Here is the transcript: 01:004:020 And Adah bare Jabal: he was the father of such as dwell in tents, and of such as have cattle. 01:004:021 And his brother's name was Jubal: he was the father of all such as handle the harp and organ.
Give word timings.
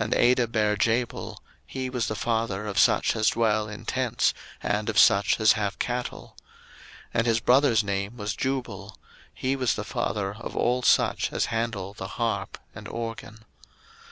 01:004:020 0.00 0.04
And 0.04 0.14
Adah 0.14 0.46
bare 0.48 0.76
Jabal: 0.76 1.42
he 1.64 1.88
was 1.88 2.08
the 2.08 2.16
father 2.16 2.66
of 2.66 2.76
such 2.76 3.14
as 3.14 3.28
dwell 3.30 3.68
in 3.68 3.84
tents, 3.84 4.34
and 4.64 4.88
of 4.88 4.98
such 4.98 5.38
as 5.38 5.52
have 5.52 5.78
cattle. 5.78 6.36
01:004:021 6.40 6.44
And 7.14 7.26
his 7.28 7.38
brother's 7.38 7.84
name 7.84 8.16
was 8.16 8.34
Jubal: 8.34 8.98
he 9.32 9.54
was 9.54 9.76
the 9.76 9.84
father 9.84 10.34
of 10.34 10.56
all 10.56 10.82
such 10.82 11.32
as 11.32 11.44
handle 11.54 11.94
the 11.94 12.08
harp 12.18 12.58
and 12.74 12.88
organ. 12.88 13.44